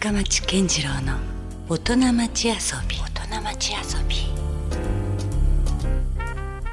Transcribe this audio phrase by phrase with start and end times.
[0.00, 1.18] 深町健次郎の
[1.68, 2.54] 大人町遊
[2.88, 4.16] び大人町遊び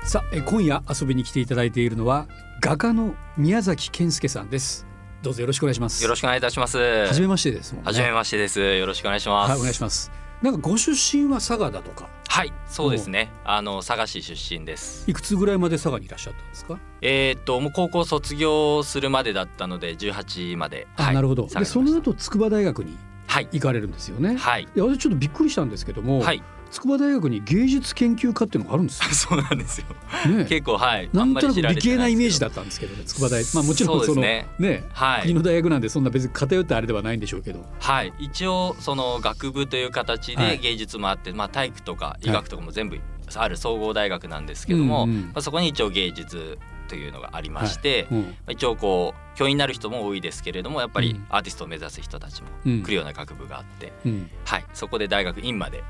[0.08, 2.30] さあえ今夜遊びに来ていただいているのは
[2.62, 4.88] 画家の宮崎健介さんです
[5.22, 6.78] どうぞよろしくお願いしますよろしくお願いいたします。
[7.08, 8.62] 初めましてですもんね初めましてです。
[8.62, 9.50] よろしくお願いします。
[9.50, 10.10] はいお願いします
[10.42, 13.32] なんかご出身は佐賀だとかはい、そうですね。
[13.44, 15.04] あの佐賀市出身です。
[15.10, 20.88] いくつぐらいまで佐賀にいらっしゃったんですか、えーっともう高校卒業するまでだったので18まで。
[20.96, 22.96] あなるほどでその後筑波大学に
[23.42, 24.64] 行かれるんですよね、はい。
[24.64, 26.44] いや私ちょっとびっくりしたんですけども、はい。
[26.72, 29.88] 筑波大学に芸術研究科っていうのがあるんです そうなんですよ。
[30.30, 31.10] よね結構はい。
[31.14, 32.48] なんとなく理系なイメージだ。
[32.48, 33.44] だったんですけどね筑波大。
[33.54, 35.22] まあもちろんそのねねはい。
[35.24, 37.66] 国の大学なんでそんな別に偏ったあれではないんでしょうけど。
[37.80, 38.14] はい。
[38.20, 40.58] 一応その学部という形はい。
[40.58, 43.00] で芸術もあって、まあ体育とか医学とかも全部
[43.36, 45.22] ある総合大学なんですけども、うんうん。
[45.24, 48.08] まあそこに一応芸術というのがありまして。
[48.12, 48.22] うん。
[48.22, 51.26] まあ一応こう教員になる人も多いですけれどもやっぱりうん。
[51.30, 52.84] アーティストを目指す人たちもうん。
[52.84, 54.30] 来るような学部があって、うん。
[54.46, 54.66] はい。
[54.74, 55.84] そこで大学院まで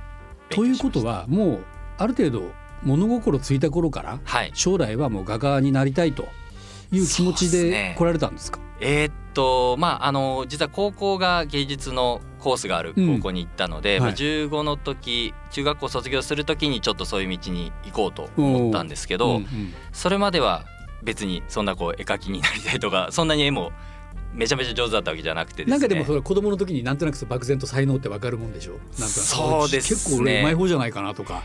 [0.49, 1.65] ということはもう
[1.97, 2.51] ある程度
[2.83, 4.51] 物心ついた頃からはい。
[4.53, 6.27] 将来はもう画家になりたいと
[6.91, 8.59] いう気持ちで来られたんですか？
[8.79, 19.73] えーっとまああの実は高校が芸術のコースがある高校に行ったので、まあ、うんはい15の時中学校卒業する時にちょっとそういう道に行こうと思ったんですけど、うんうん。
[19.91, 20.63] それまでは
[21.03, 23.71] 別にそんなこう絵描きになりたいとか そんなに絵も
[24.33, 25.71] めちゃめちゃ上手だったわけじゃなくてね。
[25.71, 28.73] なんかでもそれ子供の時になんとなく漠然と才能ってわかるもんでしょ？
[28.73, 29.97] なんとなくそうですね。
[29.97, 31.41] 結構俺うまい方じゃないかなとか。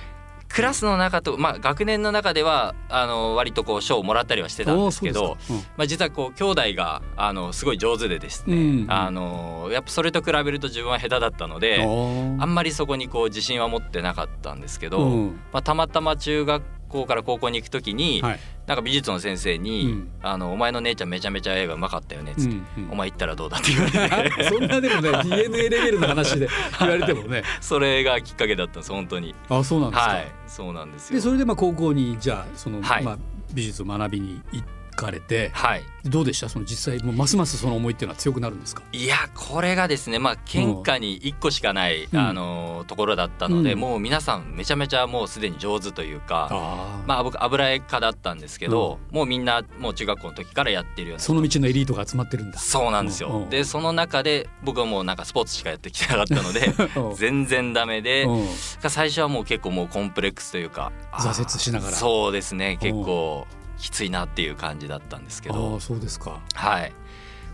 [0.54, 5.68] クラスの中と、まあ、学年の中ではあの割とこう賞をもらったりはしてたんですけどうですか。
[5.78, 15.40] まあ、実はこう兄弟があのすごい上手でですね、うんあのやっぱそれと比べると自分は下手だったのうんでああんまりそこにこう自信は持ってなかったんですけど、うん。
[15.54, 16.62] まあ、たまたま中学
[16.92, 18.40] 校から高校に行く時に、はい。
[18.66, 20.10] なんか美術の先生に、うん。
[20.22, 22.90] あの「お前の姉ちゃんめちゃめちゃ絵がうまかったよね」っつって、うんうん。
[22.92, 24.44] お前行ったらどうだ」って言われて。
[24.48, 26.48] そんなでもね DNA レベルの話で
[26.78, 27.42] 言われてもね。
[27.60, 29.34] それがきっかけだったんです本当に。
[29.48, 30.26] あそうなんですか、はい。
[30.46, 31.16] そうなんですよ。
[31.16, 33.02] でそれでまあ高校にじゃあその、はい。
[33.02, 33.18] まあ、
[33.52, 35.84] 美術を学びに行かれてはい。
[36.04, 36.48] どうでした？
[36.48, 38.82] その実際もうますますその思いっていうのは強くなるんですか？
[38.92, 42.18] いやこれがですねまあ県下に1個しかない、うん。
[42.18, 43.78] あのところだったので、うん。
[43.78, 52.58] もう皆さんめちゃめちゃもうすでに上手というか、あまあ僕油絵家だったんですけど、もうみんなもう中学校の時からやってるようなその道のエリートが集まってるんだ。
[52.58, 53.42] そうなんですよ、うん。
[53.44, 53.50] うん。
[53.50, 57.14] でその中で僕はもうなんかスポーツしかやってきてなかったので うん。
[57.14, 58.48] 全然ダメで、うん。
[58.90, 61.96] 最初はもう結構もうコンプレックスというか挫折しながら。
[61.96, 63.46] そうですね結構
[63.82, 65.76] きついなっていう感じだったんですけあど。
[65.76, 66.40] あそうですか。
[66.54, 66.92] はい。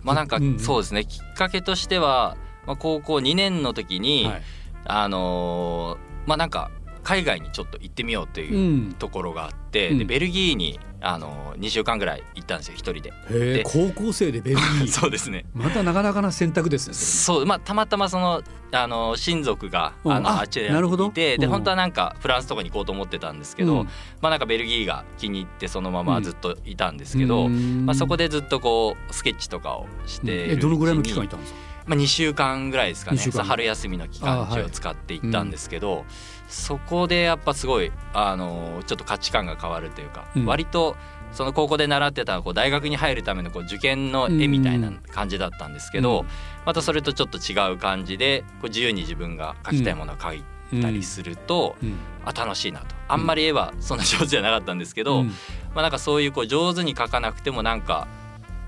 [0.02, 1.06] まあなんかうんうんそうですね。
[1.06, 4.42] きっかけとしては、まあ、高校2年の時に、はい。
[4.84, 6.70] あのーまあなんか
[7.08, 8.92] 海外にちょっと行ってみようとういうん。
[8.92, 9.98] ところがあって、うん。
[9.98, 13.62] でベルギーに、あのー、2週間ぐらい行ったんですよ一人で。
[13.64, 14.88] 高校生でベルギー。
[14.92, 15.46] そうですね。
[15.54, 18.42] またなかなかな選択ですねそそうまあたまたまその
[18.72, 20.12] あの親族がうん。
[20.12, 21.06] あのああっちでなるほど。
[21.06, 21.52] いてでうん。
[21.52, 23.86] 本当はなんかフランスとかに行こうと思ってたんですけど、れうん。
[24.20, 27.86] まあなんかベルギーが気に入ってそのままずっといたんですけうど、ん。
[27.86, 31.58] まあ、そこでずっとこうスケッチとかをしてどのぐらいの期間いたんですか？
[31.88, 33.18] まあ、2週間ぐらいですかね。
[33.18, 36.04] 春休みの期間中を使っていったんですけど、
[36.48, 40.46] そこでやっぱすごいあのちょっと価値観が変わるというか、うん。
[40.46, 40.96] 割と
[41.32, 46.26] その高校で習ってたこう大学に入るためのこう受験の絵みたいな感じだったんですけど、うん。
[46.64, 51.96] またそれとちょっと違う感じでこう自由に自分が描きたいものを描いたりすると、うん。
[52.24, 52.86] あ楽しいなと。
[53.08, 55.28] あんまり絵はそんな上手じゃなかったんですけど、うん。
[55.74, 58.08] まあ、なんかそういうこう上手に描かなくてもなんか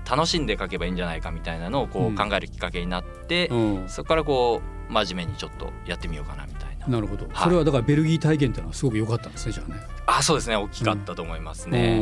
[0.09, 3.89] 楽しんで描けばいいんじゃないかみたいなのをこう考えるきっかけになって、うん。
[3.89, 6.60] そこからこう真面目にちょっとやってみようかなみたいな。
[6.87, 7.01] な。
[7.01, 7.43] るほど、はい。
[7.43, 9.79] それはだからベルギー体験っていうのはすごく良かったんですねじゃあね。
[10.05, 10.55] あそうですね。
[10.55, 11.99] 大きかったと思いますね。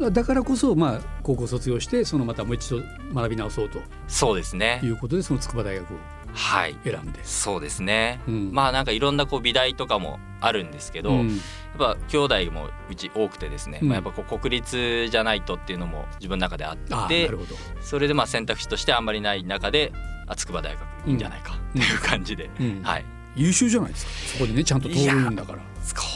[0.00, 0.10] おー。
[0.10, 2.82] だからこそまあ高校卒業してそのまたもう一度
[3.14, 3.80] 学び直そうと。
[4.06, 4.80] そうですね。
[4.82, 5.96] いうことでその筑波大学を
[6.32, 6.76] はい。
[6.84, 7.24] 選んで。
[7.24, 8.20] そうですね。
[8.28, 8.52] うん。
[8.52, 11.28] まあなんかいろんなこう美大とかもあるんですけど、うん。
[11.28, 11.38] やっ
[11.78, 13.88] ぱ兄弟もうち多くてですね、うん。
[13.88, 17.56] まあ、やっぱこう国立じゃないとっていうのも自分の中でああってなるほど。
[17.80, 19.92] それでまあ選択肢としてあんまりない中で
[20.26, 22.82] あ筑波大学いいんじゃないかっていう感じで、うん。
[22.82, 23.04] はい
[23.38, 24.12] 優秀じゃないですか。
[24.34, 25.58] そこにねちゃんと通るんだから。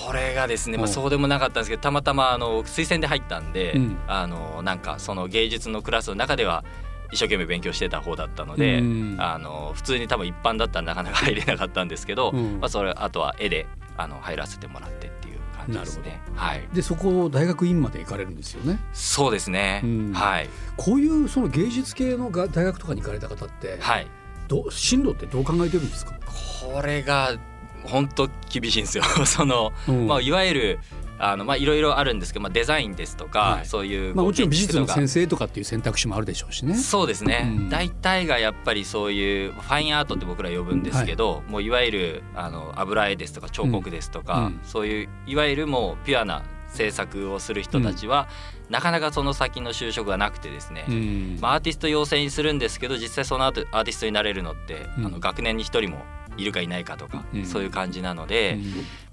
[0.07, 0.93] これがですね、まあ、うん。
[0.93, 3.97] そうでもなかったんですけどたまたまあの推薦で入ったんで、うん。
[4.07, 6.65] あのなんかその芸術のクラスの中では
[7.13, 9.17] 一生懸命勉強してた方だったので、うん。
[9.19, 12.61] あの普通に多分一般だったらなかなか入れなかったんですけど、うん。
[12.61, 13.67] まあ、それあとは絵で
[13.97, 16.21] あの入らせてもらってっていう感じですね。
[16.35, 18.81] はい、でそこを大学院まで行かれるんですよね。
[18.93, 20.13] そうですね、うん。
[20.13, 20.49] はい。
[20.77, 24.07] こういうその芸術系のが大学とかに行かれた方って、はい
[24.53, 26.13] どう進路ってどう考えてるんですか？
[26.27, 27.39] これが
[27.85, 29.05] 本当厳しいんですよ。
[29.25, 30.07] その、うん。
[30.07, 30.79] まあ、いわゆる
[31.19, 33.67] あのまあいろいろあるんですけど、まあ、デザインですとか、はい。
[33.67, 36.75] そういうまあもちろん美術の生先生とかっていう選択肢もあるでしょうしね。
[36.75, 37.69] そうですね、うん。
[37.71, 44.61] 大体がやっぱりそういうファインアートって僕ら呼ぶんですけど、もういわゆるあの油絵ですとか彫刻ですとか、うん。
[44.65, 48.29] そういういわゆるもうピュアな制作をする人たちは、
[48.73, 51.39] なかなかその先の就職がなくてですね、うん。
[51.43, 55.07] まあ、アーティスト養成にするんですけど実際その後アーティストになれるのって、うん。
[55.07, 55.99] あの学年に一人も
[56.39, 57.45] いるかいないかとか、うん。
[57.45, 58.63] そういう感じなので、うん。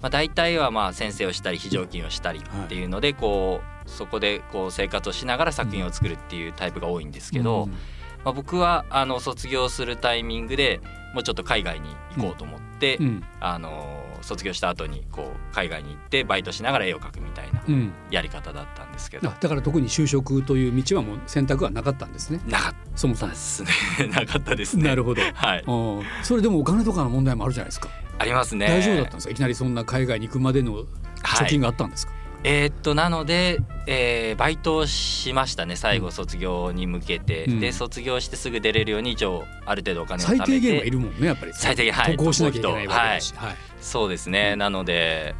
[0.00, 7.70] まあ、大体はまあ先生をしたり非常勤をしたりっていうのでこうそこでこう生活をしながら作品を作るっていうタイプが多いんですけど、うん。
[8.24, 10.80] まあ、僕はあの卒業するタイミングで
[11.14, 23.40] もうちょっと海外に行こうと思って、うんあの卒業した後にこう海外に行ってバイトしながら絵を描くみたいなうんやり方だったんですけど、あだから特に就職という道はもう選択はなかったんですねなかっそもそもたで。
[23.40, 23.70] す ね
[24.08, 24.84] なかったですね。
[24.84, 25.22] なるほど。
[25.34, 25.72] はい、う
[26.02, 27.88] んそれでもお金とかの問題もあるじゃないですか。
[28.18, 28.66] ありますね。
[28.68, 29.30] 大丈夫だったんですか？
[29.32, 30.84] いきなりそんな海外に行くまでの
[31.22, 32.12] 貯金があったんですか？
[32.42, 37.60] えーっとなので、えーバイトをしましたね最後卒業に向けて、うん。
[37.60, 40.46] で卒業してすぐ出れるように一応ある程度お金を貯めて。
[40.46, 41.52] 最低限はいるもんねやっぱり。
[41.54, 43.34] 最低限はい渡航しなきゃいけないわけだし。
[43.34, 43.56] はい。
[43.80, 45.34] そうですね、なので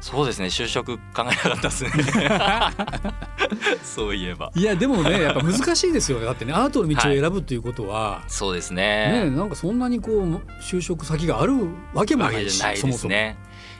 [0.00, 1.90] そうですね就職考えなかったですね。
[3.82, 4.52] そういえば。
[4.54, 6.20] いやでもねやっぱ難しいですよ。
[6.20, 9.24] ねだってねアートの道を選ぶということは、そうですね。
[9.26, 11.54] ねなんかそんなにこう就職先がある
[11.94, 13.14] わけもわないしけじゃないそもそも。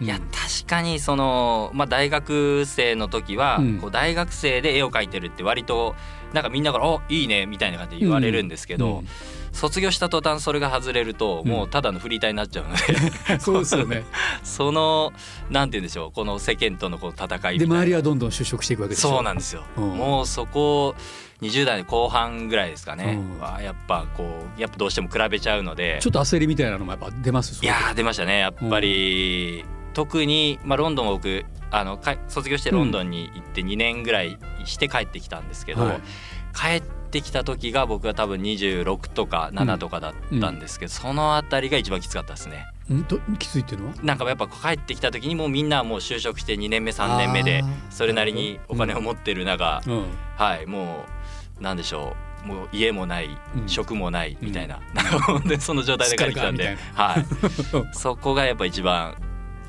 [0.01, 3.79] いや確かにその、まあ、大学生の時は、うん。
[3.79, 5.97] こう大学生で絵を描いてるって割と
[6.33, 9.09] なんかみんなから「おいいね」みたいな感じで言われるんですけど、うん
[9.53, 14.05] 卒業した途端それが外れるともうただのフリーターになっちゃうので、 そうですよね。
[14.45, 15.13] その
[15.51, 17.77] なんて言うんでしょうこの世間とのこう戦いみでたいな。
[17.83, 19.13] 周りはどんどん就職していくわけですよ。
[19.13, 19.97] そうなんですよ、うん。
[19.97, 20.95] もうそこ
[21.43, 23.41] 20代後半ぐらいですかね、うん。
[23.41, 25.99] はやっぱこうやっぱどうしても比べちゃうので。
[26.01, 27.65] ちょっと焦りみたいなのもやっぱ出ます。
[27.65, 28.39] いやー出ましたね。
[28.39, 29.65] やっぱり、
[29.95, 36.01] 特に、まあ、ロンドンは僕あのか卒業してロンドンに行って2年ぐらいして帰ってきたんですけど、はい。
[36.55, 42.67] 帰ってきた時が僕は多分26とか7とかだったんですけど、その辺りが一番きつかったですね。
[42.91, 43.05] うん？
[43.05, 43.95] ときついっていうのは？
[44.03, 50.05] なんかやっぱ帰ってきた時にもうみんなはもう就職して2年目3年目でそれなりにお金を持ってる中、うん。
[50.37, 51.05] はいも
[51.61, 52.15] うなんでしょ
[52.45, 57.27] うもう家もない、うん職もないみたいな、なんその状態で帰ってきたんではい、
[57.99, 59.17] そこがやっぱ一番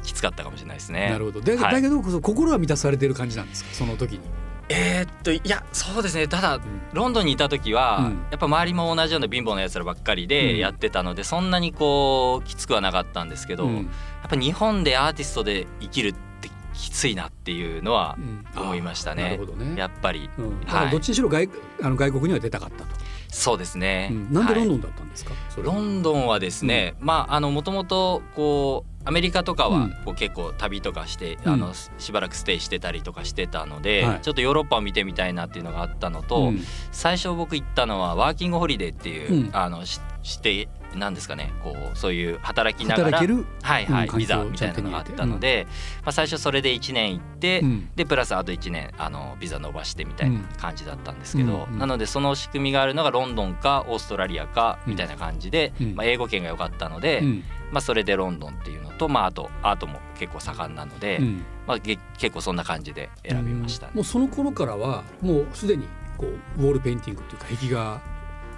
[0.04, 1.10] きつかったかもしれないですね。
[1.10, 1.42] なるほど。
[1.42, 3.70] で、はいだけどこそ心は満たされてる感じなんですか？
[3.74, 4.20] その時に。
[4.70, 6.28] えーっといやそうですね。
[6.28, 6.60] ただ
[6.94, 8.06] ロンドンにいた時は、うん。
[8.30, 10.28] やっぱ周りも同じような貧乏なやつらばっかりうん。
[10.30, 13.76] でやってたので、そんなにこうきつくはなかったんですけど、うん。
[13.76, 13.82] や
[14.28, 19.24] っぱ日本でアーティストで生きるってきついなっていうのはうん思いましたね。
[19.24, 19.76] なるほどね。
[19.78, 20.30] やっぱり。
[20.38, 20.62] うん、
[20.92, 21.50] どっちにしろ外,、
[21.82, 22.86] あの外国には出たかったと、
[23.32, 24.10] そうですね。
[24.12, 24.34] うん。
[24.34, 29.90] なんでロンドン、ンだったんですか、はロンドンはですね、まああのもともとこうアメリカとかはうん。
[30.06, 31.54] こう結構旅とかして、うん。
[31.54, 34.22] あのしばらくステイしてたりとかしてたので、はい。
[34.22, 36.62] ちょっとヨーロッパを見てみたいなっていうのがあったのと、うん。
[36.92, 39.50] 最初僕行ったのはワーキングホリデーっていう、うん。
[39.54, 45.66] あのししてなんですかねこうそういう働きながら働ける、はいはい、うんビザみたいなのがあったので、
[46.04, 47.90] まあ、最初それで1年行って、うん。
[47.96, 55.96] でプラスあと1年あのビザ伸ばしてみたいな感じだったんですけど、なのでその仕組みがあるのがロンドンかオーストラリアかみたいな感じで、うん。
[55.96, 57.44] まあ、英語圏が良かったので、うん。
[57.72, 61.44] まあ、それでロンドンっていうのと、まあ、あとアートも結構盛んなので、うん。
[61.68, 63.94] まあ、げ結構そんな感じで選びましたね。
[63.96, 65.88] もうその頃からはもうすでに
[66.18, 66.28] こ
[66.58, 68.02] うウォールペインティングというか壁画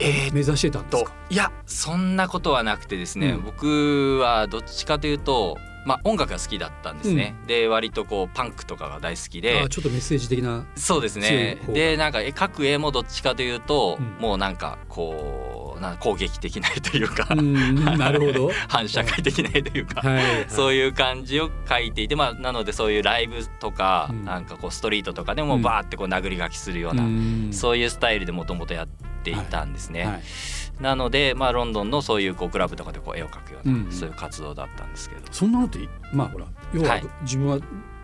[0.02, 3.44] えー目指してたんですとか、いやそんなことはなくてですね、うん。
[3.44, 11.60] 僕はどっちかというと、まあ、音楽が好きだったんですね、で割とこうパンクとかが大好きあでーちょっとメッセージ的なそうですね。
[11.74, 14.22] でなんか絵描く絵もどっちかというと、うん。
[14.22, 15.51] もうなんかこう
[15.82, 18.52] な攻撃的な絵というか、うんなるほど。
[18.70, 24.24] 反社会的な絵というか、はい、はい、そういう感じを描いていて、まあ、なのでそういうライブとか、うん。
[24.26, 25.62] なんかこうストリートとかでもうん。
[25.62, 27.50] バーってこう殴り書きするような、ん。
[27.52, 28.88] そういうスタイルでもともとやっ
[29.24, 30.06] ていたんですね。
[30.06, 30.22] はい。
[30.80, 33.92] なので、まあ、ロンドンのそういうこうクラブとかでこう絵を描くような、うん。
[33.92, 35.22] そういう活動だったんですけど。
[35.32, 35.80] そんなのって
[36.14, 37.06] まあほら要ははい。
[37.24, 37.58] 自分は、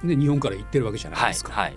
[0.04, 1.76] ね、日本から行ってるわけじゃないはいですか、はい、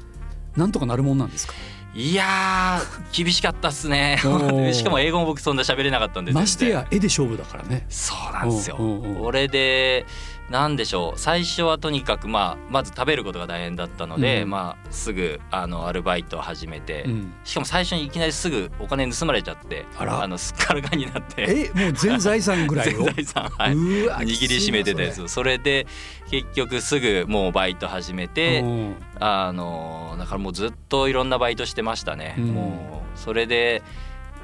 [0.56, 1.54] なんとかなるもんなんですか？
[1.94, 4.18] いやー厳しかったっすね。
[4.72, 7.84] しかも英語も僕そんな喋れなかったんでましてや絵で勝負だからね。
[7.88, 8.76] そうなんですよ。
[8.76, 10.06] これで
[10.50, 11.18] なんでしょう。
[11.18, 14.50] 最初はとにかく、まあ、まず食べることが大変だったので、うん。
[14.50, 17.32] まあ、すぐあのアルバイトを始めて、うん。
[17.44, 20.26] しかも最初にいきなりすぐお金盗まれちゃってあら。
[20.26, 21.70] のすっからかんになって。
[21.74, 23.04] えもう全財産ぐらいを？
[23.14, 23.72] 全財産はい。
[23.74, 25.58] 握りしめてたやつそれ。
[25.58, 25.86] で
[26.30, 28.96] 結局すぐもうバイト始めて、うん。
[29.20, 32.44] あのだからもうずっといろんなバイトしてましたね、うん。
[32.46, 33.82] もうそれで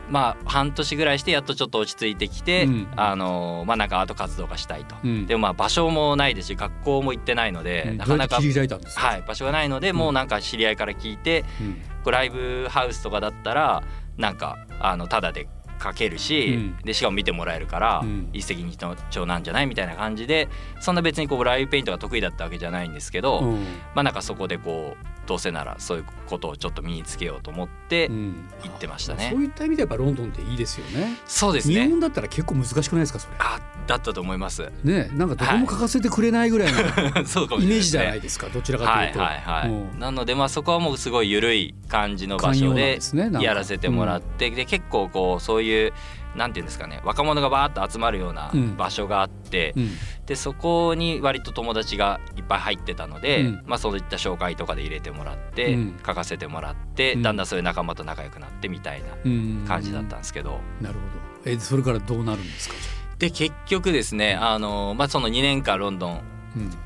[0.08, 2.88] まあ半年ぐらいしてやっとちょっと落ち着いてきて、うん。
[2.96, 4.96] あのまあなんかアート活動がしたいと。
[5.02, 5.26] うん。
[5.26, 7.96] でもまあ場所もないですし学校も行ってないので、うん。
[7.96, 11.74] なかなかはい場所がないので、もうなんか知り合いから聞いてうん。
[11.74, 13.82] こうライブハウスとかだったら
[14.16, 15.48] なんかあのタダで
[15.82, 16.76] 書けるし、うん。
[16.84, 18.28] でしかも見てもらえるから、うん。
[18.32, 20.48] 一石二鳥なんじゃないみたいな感じで
[20.80, 28.48] そんな別にこうライブペイントが得意だったわけじゃないんですけど、うんまあなんかそこでこうどうせならそういうことをちょっと身につけようと思ってうん。
[28.62, 29.28] 行ってましたね。
[29.32, 31.18] そういった意味でやっぱロンドンっていいですよね。
[31.26, 31.84] そうですね。
[31.84, 33.34] 日本だったら結構難しくないですかそれ？
[33.38, 34.70] あだったと思います。
[34.84, 39.20] ねなんかどこも書かせてくれないぐらいの そうかもしれないイメージじゃないですかどちらかとはいいうと。
[39.20, 39.98] はいはい、うん。
[39.98, 42.98] なのでまあそこはもうすごい緩い感じの場所で
[43.40, 45.92] やらせてもらって、で結構こうそういう
[46.36, 48.76] なんていうんですかね若者がバーッと集まるようなうん。
[48.76, 49.90] 場所があって、うん。
[50.26, 53.62] でそこに割と友達がいっぱい入ってたので、うん。
[53.66, 55.96] まあそういった紹介とかで入れてもらって、うん。
[56.04, 57.22] 書かせてもらって、うん。
[57.22, 59.64] だんだんそういう仲間と仲良くなってみたいなうん。
[59.66, 61.50] 感じだったんですけど、なるほど。
[61.50, 62.74] えそれからどうなるんですか
[63.18, 66.20] で結局ですねあの、まあ、その2年間ロンドン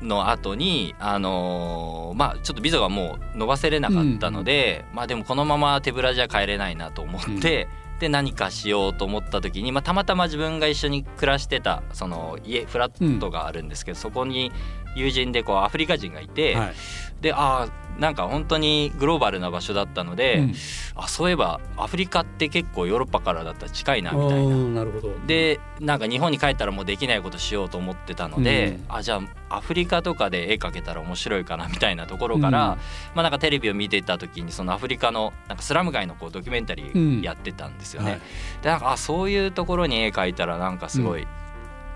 [0.01, 0.07] うん。
[0.07, 7.69] の後にあのーまあちょっとビザがもう伸ばせれなかったので、まあでもこのまま手ぶらじゃ帰れないなと思って、
[7.99, 14.51] で何かしようと思った時に、まあ、たまたま自分が一緒に暮らしてたその家フラットがあるんですけど、そこに
[14.95, 16.73] 友人でこうアフリカ人がいて、はい。
[17.21, 20.53] でああなんか本当にグローバルな場所だったので、うん。
[20.95, 24.55] あそういえばアフリカって結構ヨーロッパからだったら近いなあみたいな。
[24.55, 25.13] ーなるほど。
[25.27, 28.95] でなんか日本に帰ったらもうできないことしようと思ってたので、うん。
[28.95, 32.77] あじゃあアフリカとかで絵描けたら面白いかなみたいなところから、うん。
[32.77, 32.77] ま
[33.17, 38.11] あなんかテレビを見てた時にそのアフリカのなんかスラム街のこうドキュメンタリーやってたんですよね。
[38.13, 38.21] はい。
[38.63, 41.27] でなんかあそういうところに絵描いたらなんかすごい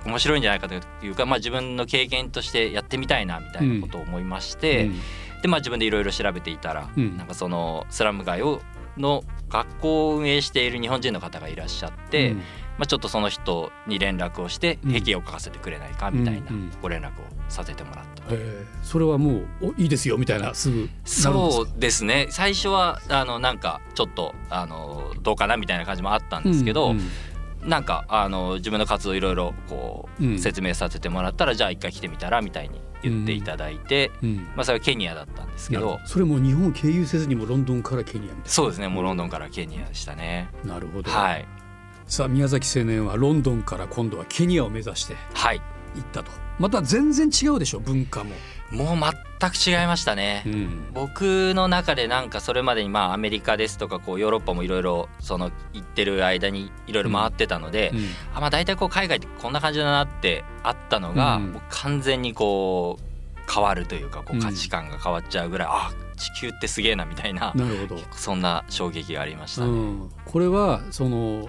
[0.06, 5.02] 面白いんじゃないかというか、まあ、自分の経験としてやってみたいなみたいなことを思いまして、うん
[5.46, 7.18] でまあ自分でいろいろ調べていたら、うん。
[7.18, 8.62] なんかそのスラム街を
[8.98, 12.38] の学校を運営している日本人の方がいらっしゃって、うん。
[12.38, 12.44] ま
[12.80, 14.94] あ、ちょっとその人に連絡をしてうん。
[14.94, 16.72] 壁を描かせてくれないかみたいなうんうん。
[16.82, 17.12] ご連絡を
[17.48, 18.34] させてもらった。
[18.34, 18.66] へー。
[18.82, 22.26] それはもうおいいですよみたいなすぐそうですね。
[22.32, 27.02] 最初はあのなんかちょっとあのどうかなみたいな感じもあったんですけど、うん
[27.66, 30.40] なんかあの自分の活動いろいろこう、うん。
[30.40, 34.36] 説明させてもらったらじゃあ一回来てみたらみたいに言っていただいて、うん。
[34.56, 40.50] まあ、それはケニアだったんですけどそれも日本を経由せずにもロンドンからケニアみたいそうですねもうロンドンからケニアでしたね。
[40.64, 41.46] ななるほど、はい、
[42.06, 45.62] さあ宮崎青年はロンドンから今度はケニアを目指してはい。
[45.96, 46.32] 行ったと。
[46.60, 48.32] また全然違うでしょ文化も、
[48.72, 48.98] もう
[49.40, 50.44] 全く違いましたね。
[50.48, 50.94] ん。
[50.94, 58.06] 僕の中でなんかそれまでにまあアメリカですとかこうヨーロッパもいろいろその行ってる間にいろいろ回ってたので、うん。
[58.34, 61.52] あまあ大体こう海外ってこんな感じだなってあったのが、うん。
[61.54, 63.06] もう完全にこう
[63.54, 69.68] 変わるというかこううん価値観が変わっちゃうぐらい、あ地球ってすげえなみたいななるほど、そんな衝撃がありましたね。
[69.68, 71.48] うん、これはその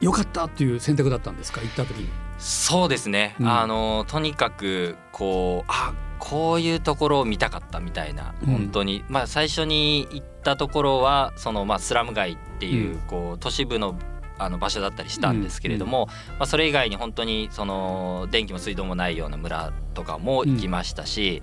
[0.00, 1.60] 良かったっていう選択だったんですか？
[1.60, 2.08] 行った時に。
[2.38, 3.48] そうですね、うん。
[3.48, 5.92] あのとにかくこうあ
[6.24, 8.52] こういうところを見たかったみたいなうん。
[8.52, 13.00] 本当に、まあ最初に行ったところはそのまあスラム街っていううん。
[13.00, 13.98] こう都市部の
[14.36, 21.40] あの場所だったりしたんですけれども、まあ、それ以外に本当にその電気も水道もないような村とかも行きましたし、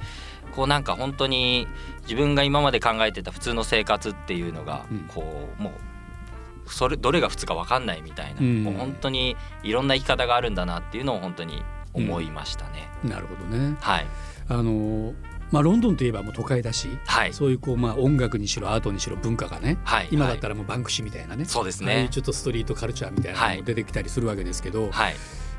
[0.53, 1.67] こうなんか本当に
[2.01, 4.99] 自分が今まで考えてた普通の生活っていうのがうん。
[5.07, 5.23] こ
[5.57, 8.63] うもうそれどれが普通か分かんないみたいな、うん。
[8.63, 12.89] もう本当にいろんな生き方があるんだなっていうのを本当に思いましたね。
[13.03, 13.77] なるほどね。
[13.79, 14.07] はい、
[14.47, 15.13] あの
[15.51, 22.07] まあロンドンといえばもう都会だし、はい、そういうこうまあ音楽にしろアートにしろ文化がねはい、今だったら、らもうバンクシーみたいなねそうですね。
[22.09, 25.15] ちょっとストリートカルチャーみたいなのも出てきたりするわけですけど、はい、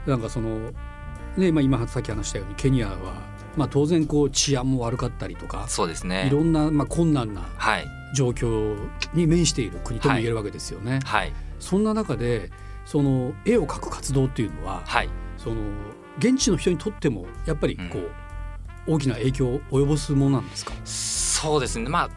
[0.06, 0.72] なんかその
[1.36, 6.26] ねまあ今さっき話したようにケニアはまあ当然こう治安も悪かったりとかそうですね。
[6.26, 8.76] いろんなまあ困難なはい、状況
[9.14, 11.00] に面している国とも言えるわけですよね。
[11.04, 12.50] はい、そんな中で
[12.84, 15.56] その絵を描く活動っていうのははい、その
[16.18, 18.10] 現地の人にとってもやっぱりこう、
[18.86, 20.72] 大きな影響を及ぼすものなんですか？
[20.84, 21.88] そうですね。
[21.88, 22.10] まあ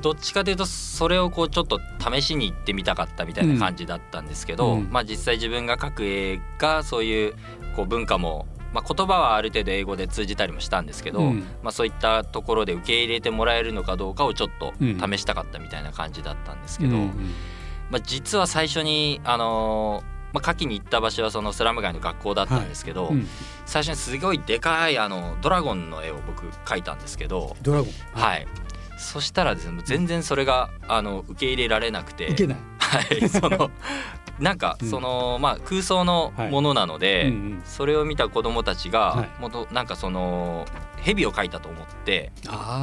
[0.00, 4.88] どっちかというとそれをこうちょっと試しに行ってみたかったみたいな感じだったんですけど、うん。
[4.90, 7.34] まあ実際自分が描く絵がそういう
[7.76, 11.44] こう文化も、まあ、言葉はある程度英語で通じたりもしたんですけど、うん。
[11.62, 14.98] まあ、そういったところで受け入れてもらえるのかどうかをちょっとうん。
[14.98, 17.34] 試したかったみたいな感じだったんですけど、うん。
[17.90, 23.26] まあ、実は最初にあのーまあ、夏季に行った場所はそのスラム街の学校だったんですけど、うん。
[23.66, 28.46] 最初にすごいでかいあのドラゴンの絵を僕描いたんですけど、ドラゴン、はい、
[28.98, 32.30] そしたらですね全然それがあの受け入れられなくて。
[32.30, 32.58] いけない。
[32.78, 33.70] はい、 その
[34.38, 34.88] なんかうん。
[34.88, 37.62] その、まあ、空想のものなので、うんうん。
[37.64, 39.40] それを見た子どもたちが、はい。
[39.40, 40.66] もっとなんかその
[41.02, 42.32] 蛇を描いたと思って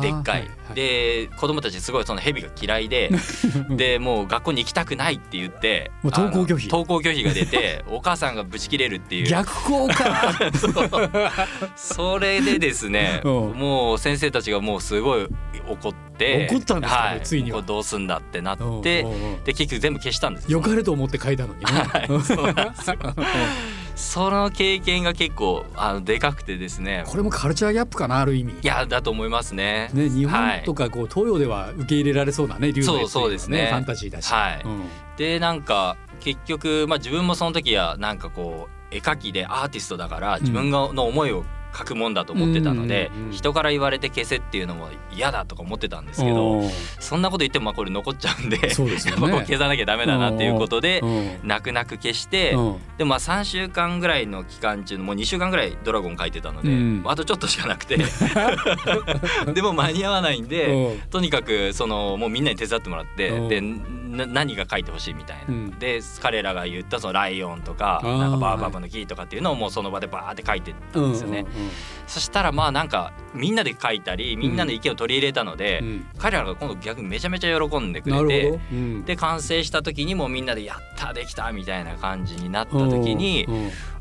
[0.01, 3.09] でっかい、ははで子供たちすごいその蛇が嫌いで
[3.71, 6.67] でもう学校に行きたくないって言って登校拒否。
[6.69, 9.27] 登校拒否が出てお母さんがブチ切れるっていう。
[9.27, 10.33] 逆効果
[11.75, 13.31] それでですねうん。
[13.53, 15.27] もう先生たちがもうすごい
[15.67, 17.61] 怒って怒ったんですかねはい、ついには。
[17.61, 19.05] どうすんだってなって
[19.45, 22.07] で結局全部消したんですよかれと思って書いたのにね、はい。
[22.21, 22.97] そうなんですよ
[23.99, 27.03] その経験が結構あのでかくてですね。
[27.05, 28.53] これもカルチャーギャップかなある意味。
[28.53, 29.89] いやだと思いますね。
[29.93, 30.57] ね、日はい。
[30.59, 33.67] 本とかこう東洋では受け入れられそうなね流そう麗そうですね。
[33.67, 34.61] ファンタジーだし、はい。
[34.63, 34.83] うん。
[35.17, 41.43] でなんか結局、まあ、自分もその時はなんかこう絵描きでアーティストだから自分の思いを
[41.75, 43.31] 書くもんだと思ってたので、うんうんうん。
[43.31, 46.69] 人から言われて消せっていうのも嫌だとか思ってたんですけどうん。
[46.99, 51.39] そんなこと言ってもまあこれ残っちゃうんでそうです 消さなきゃダメだなっていうことでうん。
[51.43, 52.75] 泣く泣く消してうん。
[52.97, 57.03] でもまあ3週間ぐらいの期間中のもう2週間ぐらいドラゴン描いてたので、うん。
[57.05, 57.97] あとちょっとしかなくて。
[59.53, 60.65] でも間に合わないんで。
[60.65, 60.99] うん。
[61.09, 63.47] とにかくそのもうみんなに手伝ってもらってうん。
[63.49, 65.79] でな何が書いてほしいみたいな、うん。
[65.79, 71.69] で彼らが言ったそのライオンとかなんかバーバブの木とかっていうのをもうその場でバーって書いてったんですよね、うん
[72.07, 75.87] そしたらまあなんかみんなで書いたりみんなの意見を取り入れたので、うん。
[75.87, 79.05] うん彼らが今度逆にめちゃめちゃ喜んでくれて、うん。
[79.05, 83.47] で完成した時にもうみんなで「やったできた!」みたいな感じになった時に、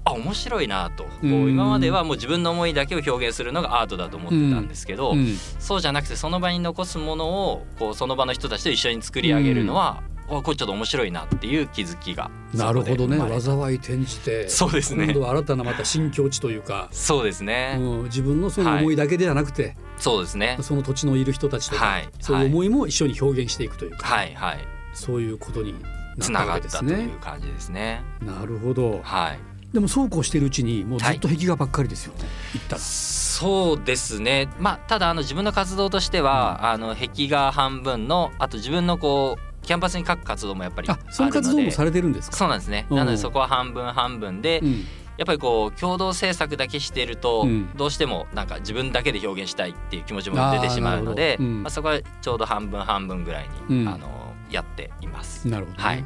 [0.08, 1.50] あ面白いなと、こううん。
[1.50, 5.36] 今まではもう自分の思いだけを表現するのがアートだと思ってたんですけど、うん。
[5.58, 13.18] そうじゃなくてその場に残すものをこうその場の人たちと一緒に作り上げるのは、あこれちょっと面白いなっていう気づきがなるほどね。
[13.40, 20.58] 災い転じてそうですね今度は新たなまた新境地というか、そうですね、うん、自分のその思いだけではなくて、そうですね。
[20.60, 22.08] その土地のいる人たちとか、はい。
[22.20, 24.34] そういう思いも一緒に表現していくというか、はい。
[24.34, 24.58] はい。
[24.92, 25.74] そういうことに
[26.20, 27.10] つながったという。
[27.18, 28.02] 感じですね。
[28.20, 29.00] なるほど。
[29.02, 32.20] はいでもそうこうしているうちにもうずっと壁画ばっかりですよね。
[32.54, 32.80] 言ったら。
[32.80, 34.48] そうですね。
[34.58, 42.36] まあただあの自分の活動としては、あの壁画半分のあと自分のこうキャンパスに書く活動もやっぱりあその活動もされてるんですか？
[42.36, 42.86] そうなんですね。
[42.88, 42.96] うん。
[42.96, 44.84] なのでそこは半分半分で、うん。
[45.18, 47.68] やっぱりこう共同制作だけしてると、うん。
[47.76, 53.88] どうしてもなんか自分だけで表現したいっていう気持ちも出てしまうのでうんまあ、そこはちょうど半分半分ぐらいに、うん。
[53.88, 55.46] あのやっています。
[55.46, 55.84] なるほど、ね。
[55.84, 56.04] はい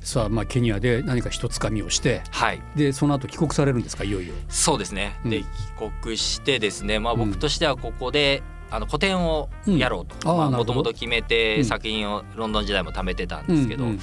[0.00, 2.62] さあまあケニアで何か一つかみをしてはい。
[2.74, 4.04] でその後帰国されるんですか？
[4.04, 4.34] いよいよ。
[4.48, 5.30] そうですね、うん。
[5.30, 5.46] で帰
[6.02, 7.18] 国してですね、まあ、うん。
[7.20, 10.34] 僕としてはここで、あの個展をやろうと。
[10.50, 11.64] もともと決めて、うん。
[11.64, 14.00] 作品をロンドン時代も貯めてたんですけど、うんうん。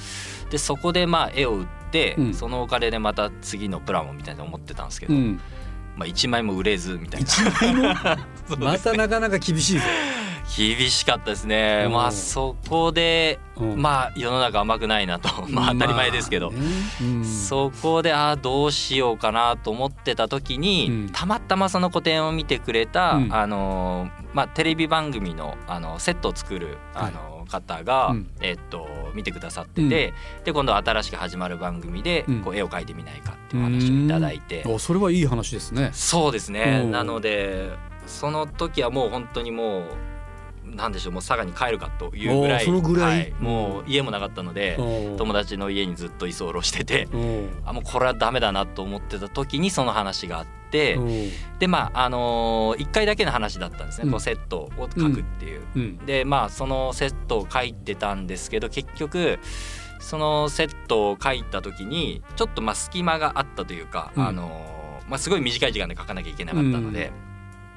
[0.50, 2.34] でそこでまあ絵を売って、うん。
[2.34, 5.40] そのお金でまた次のプラモみたいなの思ってたんですけど、うん、
[5.96, 8.18] まあ、1枚も売れずみたいな。
[8.58, 9.84] またなかなか厳しいぞ。
[10.56, 11.92] 厳しかったですね、うん。
[11.92, 13.82] まあそこで、うん。
[13.82, 15.28] まあ世の中甘くないなと。
[15.48, 16.66] まあ当たり前ですけど、まあね。
[17.00, 17.24] うん。
[17.24, 21.10] そこでああどうしようかなと思ってた時に、うん。
[21.12, 23.34] たまたまその個展を見てくれた、うん。
[23.34, 28.30] あのーまあ、テレビ番組のあのセットを作る、あのー方が、うん。
[28.40, 30.12] えっと見てくださってて、
[30.44, 32.40] で今度新しく始まる番組で、うん。
[32.40, 35.90] こう絵を描いてみないかっていうお話をいただいて、おそれはいい話ですね。
[35.92, 36.90] そうですね、うん。
[36.90, 37.70] なので
[38.06, 39.84] その時はもう本当にもう
[40.74, 44.76] なんでしょうもう佐賀に帰るかというぐらいはいもう家もなかったので、
[45.16, 54.10] 友達の家にずっと居候しててうんあもうこれはダメだなと思ってた時にその話があって、うんでまああのー、1回だけの話だったんですね、うん。
[54.10, 55.62] こうセットを書くっていう。
[55.74, 55.98] うん。
[56.04, 59.38] でまあそのセットを書いてたんですけど結局
[59.98, 64.26] そのセットを書いた時にちょっとまあ隙間があったというか、うん。
[64.26, 64.78] あのー
[65.08, 67.10] まあ、すごい短い時間で書かなきゃいけなかったので、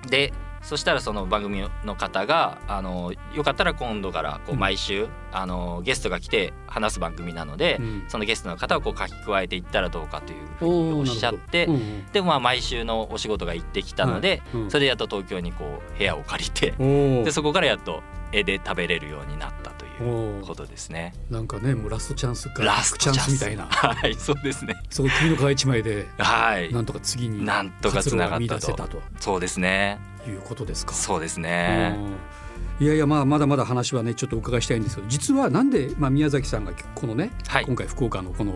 [0.10, 4.60] でそしたらその番組の方があのよかったら今度からこううん。
[4.60, 8.04] 毎週、あのゲストが来て話す番組なので、うん。
[8.08, 11.86] そのゲストの方をこう書き加えていったらどうかというふうにおっしゃって、なるほど。
[11.86, 14.72] うんでまあ毎週のお仕事が行ってきたので、うん。
[14.72, 21.14] それでやっと東京にこう部屋を借りて、でそこからやっと絵で食べれるようになったとことですね。
[21.30, 24.76] なんかねもうラストチャンスかラストチャンスみたいなはい、そうですね。
[24.90, 30.00] そこ君の皮一枚ではいな、んとか次になんとかつながったとそうですね。
[30.28, 30.94] いうことですか。
[30.94, 31.96] そうですね。
[31.98, 32.42] うん
[32.80, 38.56] いやいやまあまだまだ話はねちょっとお伺いしたいんですけど実はなんで、まあ、宮崎さんがこのね、はい今回福岡のこの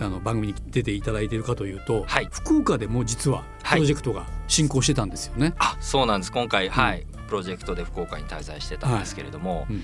[0.00, 5.54] あの番組に出ていただいているかというと、はい福岡でも実はプロジェクトが進行してたんですよね。
[5.58, 6.30] あ、そうなんです。
[6.30, 9.82] 今回、はい、プロジェクトで福岡に滞在してたんですけれども、うん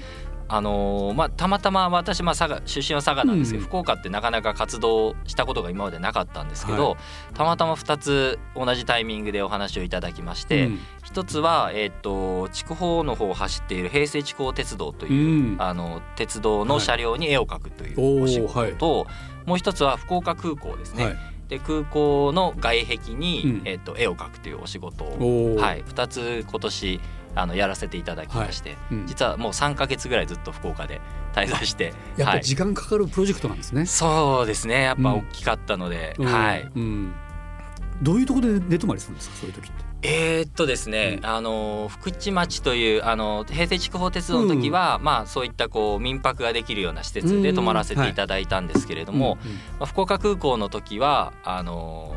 [0.56, 6.96] あのーまあたまたま私まあ佐賀出身は佐賀なんですけど、うん福岡ってなかなか活動したことが今までなかったんですけど、は
[7.32, 10.78] たまたま2つ同じタイミングでお話をいただきまして、うん。
[11.02, 15.62] 一つはえっ、と筑豊の方を走っている平成筑豊鉄道とういう、ん。
[15.62, 19.06] あの鉄道の車両に絵を描くというお仕事と、
[19.46, 21.16] もう一つは福岡空港ですね、はい。
[21.48, 23.62] で空港の外壁に、うん。
[23.64, 27.00] えっと絵を描くというお仕事を、はい、2つ今年
[27.34, 29.06] あのやらせていただきまして、うん。
[29.06, 31.00] 実はもう3か月ぐらいずっと福岡で
[31.34, 33.86] 滞在してやっぱ時間かかるプロジェクトなんですね。
[33.86, 36.26] そうですねやっぱうん大きかったので、うん。
[36.26, 36.70] はい。
[36.74, 37.14] うん
[38.02, 39.84] どういうところで寝泊まりするんですかそういう時って？
[40.06, 41.26] えーっとですね、うん。
[41.26, 49.56] あの福知町というあの平成筑豊鉄道の時は、まあそういったこう民泊ができるような施設で泊まらせていただいたんですけれども、うんうん。
[49.56, 52.14] まあ、福岡空港の時はあの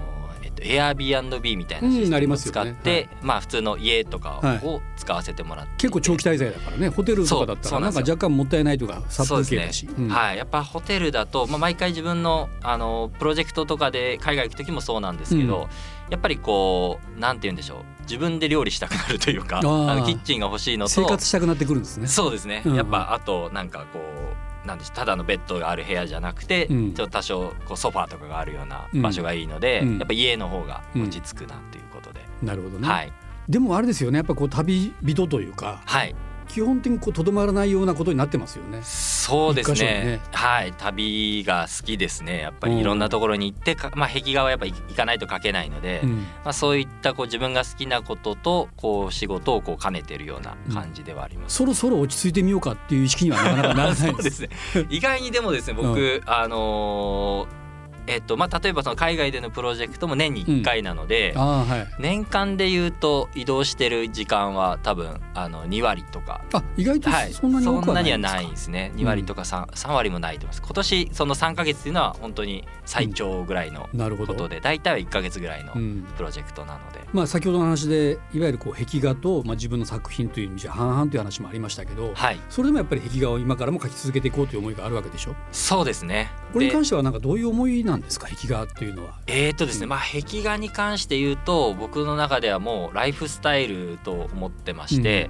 [0.57, 3.09] と Airbnb みたいなシステムを使って、はい。
[3.21, 4.65] まあ普通の家とかはい。
[4.65, 5.71] を使わせてもらって。
[5.73, 6.89] いて、結構長期滞在だからね。
[6.89, 9.87] ホテルとかだったらなんか若干もったいないとか殺風景だし。
[9.97, 10.09] うん。
[10.09, 15.67] はい、やっぱホテルだと、まあ、毎回自分のあのプロジェクトとかで海外行く時もそうなんですけど、うん。
[16.09, 17.77] やっぱりこうなんて言うんでしょう。
[18.01, 19.99] 自分で料理したくなるというかあー。
[19.99, 22.07] のキッチンが欲しいのと生活したくなってくるんですね。
[22.07, 22.75] そうですね、うん。
[22.75, 26.93] やっぱあとなんかこうなんでしょうただのベッドがある部屋じゃなくて、うん。
[26.93, 29.97] ちょっと多少こうソファーとかがあるような場所がいいので、うん。
[29.97, 32.87] やっぱ家の方が落ち着くなということで、なるほどね。
[32.87, 33.13] はい。
[33.49, 36.13] でもあれですよねやっぱこう旅人というかはい
[36.47, 38.79] 基本的にこうとどまらないようなことになってますよね。
[38.83, 39.79] そうですね。
[39.79, 40.21] ね。
[40.31, 40.73] はい。
[40.73, 42.39] 旅が好きですね。
[42.39, 42.75] やっぱうん。
[42.75, 46.17] りいろんなところに行ってか、まあ、壁画はやっぱ行かないと描けないので、うん。
[46.43, 51.55] まあ、そういったこう自分が好きなこととこう仕事をこう兼ねてるような感じではあります。
[51.57, 54.23] そろそろ落ち着いてみようかっていう意識にはなかなかならないで。
[54.23, 54.49] ですすね。
[54.89, 57.66] 意外にでもですね僕、あのー
[58.07, 61.87] えっとまあ、例えばその海外でのプロジェクトも年に1回なので、ああはい。
[61.99, 66.41] 年間で言うと移動してる時間は多分あの2割とか。
[66.53, 68.17] あ意外とはい、そんなにはないんですか？
[68.37, 73.89] ないですね2割とか 3,、3割もないと思います今年その3か月っていうのは本当に最長ぐらいの。
[74.25, 76.07] ことで、大体は1か月ぐらいのうん。
[76.15, 85.35] プロジェクトなので、まあ先ほどの話でいわゆるこう壁画とまあ自分の作品という意味じゃ半々という話もありましたけど、はいそれでもやっぱり壁画を今からも描き続けていこうという思いがあるわけでしょ？
[85.51, 89.19] そうですねこれにで関してはなんかどういう思いなんですか壁画というのは？
[89.27, 89.89] えーとですね、うん。
[89.89, 95.29] まあ壁画に関して言うと僕の中ではもうライフスタイルと思ってまして、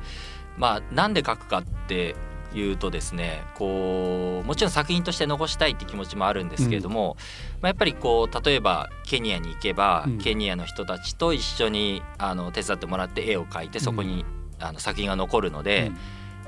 [0.57, 2.15] まあなんで描くかって
[2.53, 7.17] いうとですねこうもちろん作品として残したいって気持ちもあるんですけれども、
[7.61, 10.17] まあ、やっぱりこう例えばケニアに行けば、うん。
[10.17, 14.25] ケニアの人たちと一緒にあの手伝ってもらって絵を描いてそこに、
[14.59, 15.97] あの作品が残るので、うん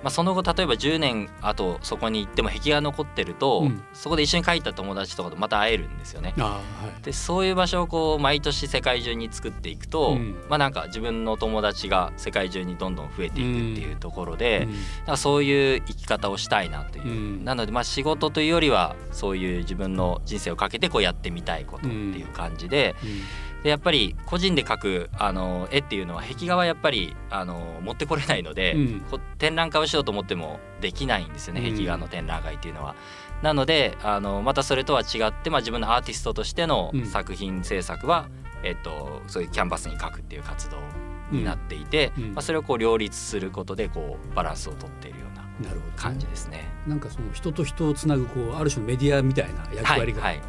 [0.04, 3.84] まあ、その後例えば10年後そこに行っても壁が残ってると、うん。
[3.94, 6.34] そこで一緒に描いた友達とかとまた会えるんですよね。
[6.40, 7.02] ああはい。
[7.04, 10.42] でそういう場所をこう毎年世界中に作っていくと、うん。
[10.50, 14.68] まあなんか自分の友達が世界中にどんどん増えていくっていうところで、
[15.08, 15.18] うん。
[15.18, 17.46] そういう生き方をしたいなという、うん。
[17.46, 22.96] なのでまあ仕事というよりはそういう自分の人生をかけてこうやってみたいことっていう感じで,、
[23.64, 29.04] でやっぱり個人で描くあの絵っていうのは壁画はやっぱりあの持ってこれないので、うん。
[29.38, 31.74] 展覧会をしようと思ってもできないんですよね、うん。
[31.74, 32.96] 壁画の展覧会っていうのは。
[33.42, 37.06] なのであのまたそれとは違って、まあ、自分のアーティストとしてのうん。
[37.06, 38.30] 作品制作は、
[38.64, 40.78] えっと、そういうキャンバスに描くっていう活動
[41.32, 42.24] になっていて、うん。
[42.34, 45.44] まあ、それをこう両立することでこうバランスをとっているような
[45.98, 46.70] 感じですね。
[46.88, 50.42] なんかその人と人をつなぐこうある種のメディアみたいな役はい、割が、はい、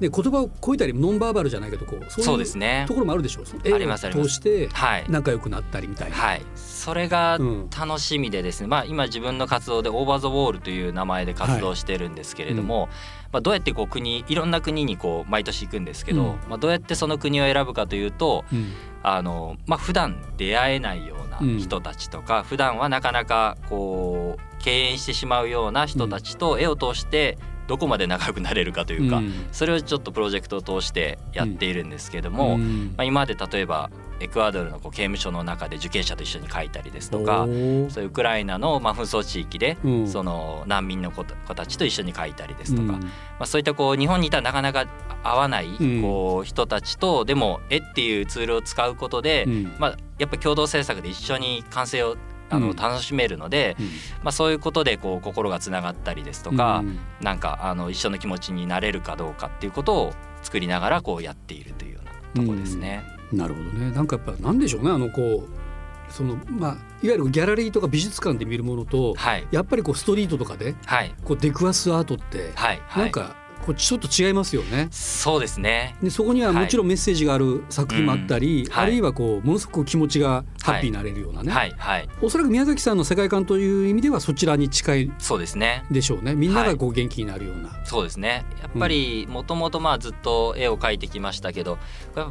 [0.00, 2.84] で言葉を超えたりノンバーバルじゃないけどこうそういうですね。
[2.88, 2.94] と。
[2.94, 3.44] ころもあるでしょう。
[3.64, 6.16] 絵を通してはい、仲良くなったりみたいな。
[6.16, 7.70] はい、それがうん。
[7.70, 12.88] 楽しみでですね、まあ、今自分の活動で「オーバー・ザ・ウォール」という名前で活動してるんですけれども、
[13.32, 16.28] まあ、どうやってこう国いろんな国にこう毎年行くんですけど、うん。
[16.48, 18.72] まあ、どうやってその国を選ぶかというとうん。
[19.06, 29.32] あの、まあ普段出会えないような人たちとか、普段はなかなかこう敬遠してしまうような人たちと絵を通してどこまで仲良くなれるかというか、うん。
[29.52, 32.94] それをちょっとプロジェクトを通してやっているんですけども、うん。
[32.96, 40.08] まあ、今まで例えばエクアドルのこう刑務所の中で受刑者と一緒に書いたりですとかそういうウクライナのまあ紛争地域でうん。
[40.08, 43.00] その難民の子たちと一緒に書いたりですとか、うん。
[43.00, 43.08] ま
[43.40, 44.86] あ、そういったこう日本にいたらなかなか
[45.22, 46.02] 会わないん。
[46.02, 49.74] こう人たちとでも絵っていうツールを使うことで、うん。
[49.78, 52.16] まあ、やっぱり共同制作で一緒に完成を
[52.54, 52.68] あうん。
[52.68, 53.86] の楽しめるので、うん。
[54.22, 56.98] まあ、そういうことでこう心がつながったりですとか、うん。
[57.20, 60.12] なんかあの一緒の気持ちになれるかどうかっていうことを
[60.42, 62.04] 作りながらこうやっているというよう
[62.38, 63.02] なところですね。
[63.32, 63.90] なるほどね。
[63.90, 64.90] なんかやっぱなんでしょうね。
[64.90, 66.70] あのこうそのまあ
[67.02, 69.46] いわゆるギャラリーとか美術館で見るものとはい。
[69.50, 71.14] やっぱりこうストリートとかではい。
[71.24, 72.80] こう出くわすアートってはい。
[72.86, 74.88] はないんかこうちょっと違いますよね。
[74.90, 75.96] そうですね。
[76.02, 78.72] でそこにはもちろんメッセージがある作品もあったり、うん。
[78.72, 78.84] はい。
[78.84, 81.74] あるいはこうものすごく気持ちがハッピーになれるようなね、はい。
[81.78, 82.08] はい。
[82.20, 86.34] おそらく宮崎さんの世界観という意味ではそちらに近いそうですねでしょうね。
[86.34, 87.70] みんながこう元気になるような。
[87.84, 88.44] そうですね。
[88.60, 91.78] やっぱりもともとまあずっと絵を描いてきましたけど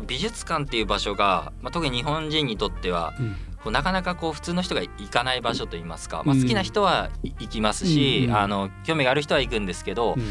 [0.06, 3.36] 美術館っていう場所が、まあ、特に日本人にとってはうん。
[3.64, 6.28] こうなかなかこう普通の人が行かない場所といいますか、うん。
[6.28, 8.36] まあ、好きな人は行きますし、うん。
[8.36, 10.24] あの興味がある人は行くんですけど、うん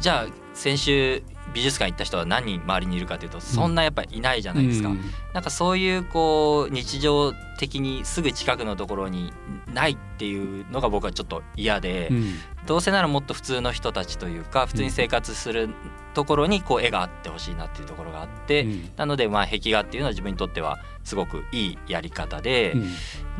[0.00, 5.00] じゃあ先週美術館行った人は何人周りにいるかというとそんなやっぱりいないじゃないですか、うん。
[5.34, 9.32] なんかそういうこう日常的にすぐ近くのところに
[9.72, 12.34] ないっていうのが僕はちょっと嫌で、うん。
[12.66, 15.70] どうせならもっと普通の人たちというか普通に生活する
[16.14, 18.90] ところにこう絵があってほしいなっていうところがあって、うん。
[18.96, 22.90] なのでまあ壁画っていうのは自分にとってはすごくいいやり方で、うん。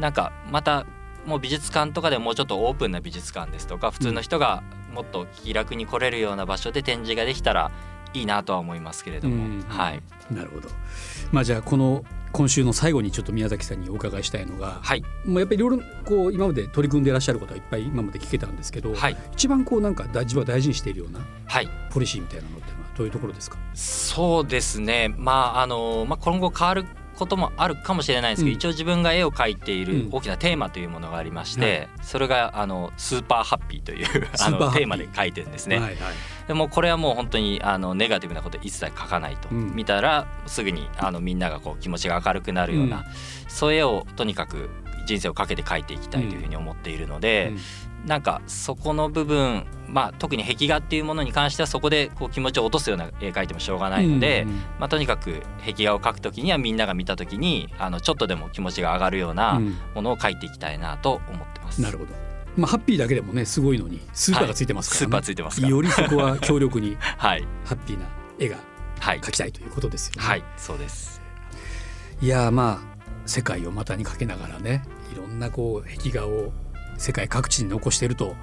[0.00, 0.84] なんかまた
[1.26, 7.70] もう美術館とかでもうちょっとオープンな美術館ですとか普通の人がもっと気楽に来れるような場所で展示ができたら
[8.12, 10.02] いいなとは思いますけれども、うんはい。
[10.32, 10.68] なるほど。
[11.32, 15.02] まあじゃあこの今週の最後にちょっと宮崎さんにお伺いしたいのが、はい。
[15.24, 19.16] もうやっぱりいろいろこう今まで取り組んでいらっしゃることはいっぱい今まで聞けたんですけど、はい。
[19.32, 21.68] 一番こうなんか大自分は大事にしているようなはい。
[21.90, 23.58] ポリシーみたいなのっていうのはどういうところですか？
[23.74, 25.12] そうですね。
[25.16, 26.84] まああの、まあ、今後変わる
[27.20, 28.56] こともあるかもしれないんですけど、うん。
[28.56, 30.08] 一応自分が絵を描いていうん。
[30.08, 31.88] る大きなテーマというものがありまして、はい。
[32.02, 35.76] それがあのスーパーハッピーというあのテーマで書いてるんですね。
[35.76, 35.96] はいはい
[36.48, 39.72] でもこれはもう本当にあのネガティブなこと一切書かないと、うん。
[39.76, 43.04] 見たらすぐにあのみんながこう気持ちが明るくなるような、うん。
[43.46, 44.68] そういう絵をとにかく
[45.06, 47.52] 人生をかけて描いていきたいというふうに思っているので、
[48.06, 59.74] なんかそこの部分、まあ、特に壁画っていうものに関してはそこでこう気持ちを落とすような絵描いてもしょうがないので、うんまあ、とにかく壁画を描くときにはみんなが見たときにあのちょっとでも気持ちが上がるよううなん。
[59.94, 61.82] ものを描いていきたいなと思ってます。
[61.82, 62.12] なるほど、
[62.56, 65.06] まあ、ハッピーだけでもねすごいのにスーパーがついてますから、ね。
[65.06, 68.06] スーパーついてますよりそこは強力に はい、ハッピーな
[68.38, 68.56] 絵が
[69.00, 69.20] はい。
[69.20, 70.28] 描きたいということですよね。
[70.28, 71.20] はい、そうです。
[72.22, 74.82] いやーまあ世界を股にかけながらね
[75.12, 76.52] いろんなこう壁画を
[77.00, 78.36] 世界各地に残していると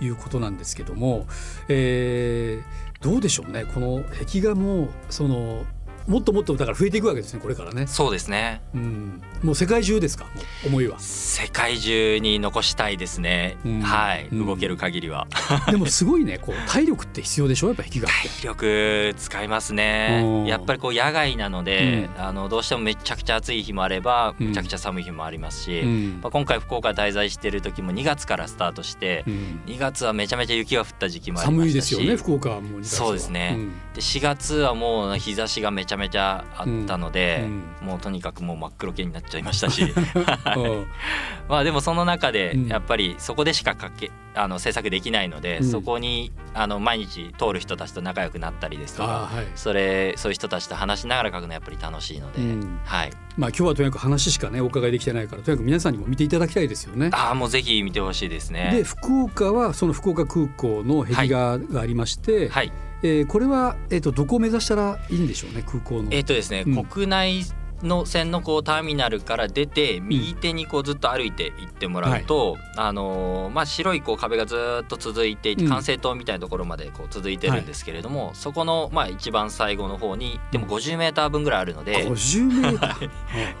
[0.00, 1.26] いうことなんですけども、
[1.68, 3.64] えーどうでしょうね。
[3.64, 5.66] この壁画もその
[6.06, 7.86] もっともっとだから増えていくわけですねこれからね。
[7.86, 8.62] そうですね。
[8.74, 10.26] うん、もう世界中ですか？
[10.66, 10.98] 思いは。
[10.98, 13.56] 世界中に残したいですね。
[13.64, 13.80] うん。
[13.80, 14.46] はい、うん。
[14.46, 15.26] 動ける限りは。
[15.70, 17.68] でもすごいねこう体力って必要でしょ？
[17.68, 18.08] やっぱ壁画。
[18.08, 19.76] 体力使いますうん。
[19.76, 20.44] ね。
[20.48, 24.48] やっぱりこう野外なので、うあのどうしてもめちゃくちゃ暑い日もあれば、うん。
[24.48, 26.20] めちゃくちゃ寒い日もありますし、うん。
[26.22, 29.60] まあ、今回福岡滞在している時も2月からスタートして、うん。
[29.66, 31.76] 2月はめちゃめちゃ雪が降った時期もありま寒いし。
[31.76, 33.06] たしですよね福岡はもう2月は。
[33.06, 33.52] そうですね。
[33.52, 39.82] んで4月はもう日差しがめちゃめちゃあったので、うんもうとにかくもう真っ黒系になっちゃいましたし。
[39.92, 40.86] うん。
[41.48, 42.68] まあでもその中でうん。
[42.68, 45.64] やっぱりそこでしかかけあの制作できないので、うん。
[45.64, 49.46] そこにあの毎日通る人たちと仲良くなったりですとかはい。
[49.56, 52.80] それそういう人たちと話しながら描くのはやっぱり楽しいので、うん。
[52.84, 57.10] はい、まあ今日はとにかく話しかねお伺いできてないからとにかく皆さんにも見ていただきたいですよね。
[57.12, 58.70] ああもうぜひ見てほしいですね。
[58.72, 66.08] で福岡はその福岡空港の壁画がありまして、はい、えーこれは、えー、とどこを目指したらいいんでしょうね空港の。
[66.10, 67.42] えっ、とですね、うん国内
[67.82, 75.68] の線のこうターミナルから出て右手にこうずっと歩いて行ってもらうと、あのーまあ白いこう壁がずっと続いていてうん。
[75.68, 83.08] 管制塔みたいなところまでこう続いてるんですけれども、そこのまあ一番最後の方にでも50メーター分ぐらいあるので、50メーター、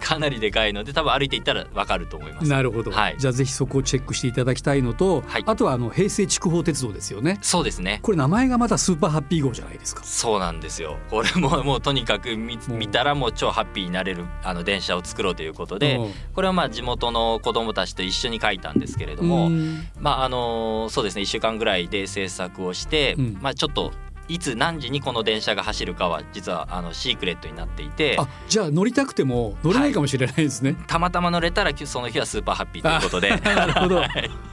[0.00, 2.48] かなりでかいので多分歩いていったらわかると思います。
[2.48, 3.16] なるほど、はい。
[3.18, 5.42] じゃあぜひそこをチェックしていただきたいのと、はい。
[5.46, 7.38] あとはあの平成筑豊鉄道ですよね。
[7.42, 8.00] そうですね。
[8.02, 10.02] これ名前がまたスーパーハッピー号じゃないですか。
[10.04, 10.96] そうなんですよ。
[11.10, 12.72] これももうとにかく見う。
[12.72, 16.12] ん見たらもう超ハッピーになれるあの電車を作ろうということで、うん。
[16.34, 19.86] これはまあ地元の子どもたちと一緒に書いたんですけれども、うん。
[19.98, 23.38] まああのそうですね1週間ぐらいで制作をして、うん。
[23.40, 23.92] まあちょっと
[24.32, 30.74] いつ何時にこの電車が走るかは実はあのシークレットになっていてあじゃあ乗りたくても乗れないかもしれないですね。
[30.86, 33.36] たまたま乗れたらその日はスーパーハッピーということで。
[33.44, 34.02] なるほど。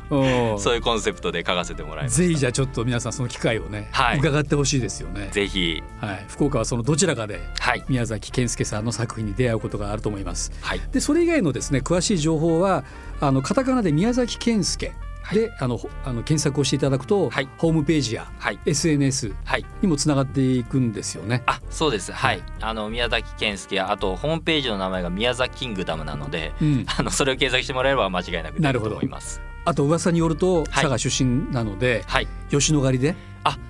[0.10, 2.24] うんそういうコンセプトで書かせてもらいました。
[2.24, 4.18] ぜひじゃあちょっと皆さんその機会をね、はい。
[4.18, 5.30] 伺ってほしいですよね。
[5.32, 5.82] ぜひ。
[6.02, 7.84] はい、福岡はそのどちらかではい。
[7.88, 10.52] 宮崎健介さんの作品に出会うことがあると思います。
[10.62, 10.82] はい。
[10.92, 12.84] でそれ以外のですね詳しい情報は
[13.22, 14.94] あのカタカナで宮崎健介
[15.34, 17.50] で、あのほあの検索をしていただくと、はい。
[17.58, 18.60] ホームページやはい。
[18.65, 19.65] SNS はい。
[19.82, 21.44] にもつながっていくんですよね。
[21.46, 22.12] あそうです。
[22.12, 22.48] はい、はい。
[22.62, 29.42] あの宮崎健介やあとホームページの名前が宮崎キングダムなのでうん、 あのそれを検索してもらえれば間違いなく出ると思います。
[29.65, 30.65] あと噂によるとはい。
[30.72, 32.28] 佐賀出身なので、はい。
[32.50, 33.15] 吉野ヶ里で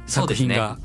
[0.05, 0.77] 作品が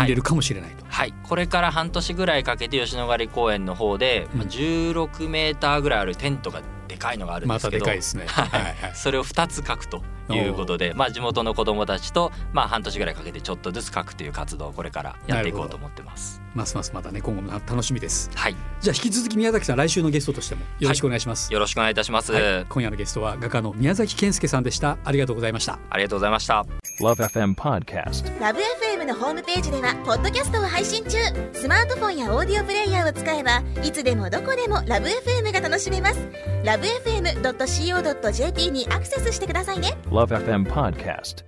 [0.00, 0.84] 見れるかもしれないと。
[0.88, 8.24] はい、これから半年ぐらいかけて吉野ヶ里公園の方で、まあ、うん16メーターぐらいあるテントがでかいのがあるんでまたすけど、でかいですね。
[8.26, 8.50] はい。
[8.94, 16.40] それを2つ書くということで、まあ、地元の子どもたちと、まあ、半年ぐらいかけてちょっとずつ書くという活動をこれからやっていこうと思ってます。
[16.54, 18.30] ますますまたね今後も楽しみです。
[18.34, 21.52] はい、じゃあ引き続き宮崎さん来週のゲストとしてもよろしくお願いします。
[21.52, 22.32] よろしくお願いいたします。
[22.32, 24.98] はい今夜のゲストは画家の宮崎健介さんでした。
[25.04, 25.78] ありがとうございました。
[25.90, 26.64] ありがとうございました。
[27.00, 28.40] Love FM Podcast.
[28.40, 31.18] ラブ f m のホームページではポッドキャストを配信中
[31.52, 36.28] スマートフォンやオーディオプレイヤーを使えばいつでもどこでもラブ f m が楽しめます
[36.64, 41.42] ラブ FM.co.jp にアクセスしてくださいね Love FM Podcast.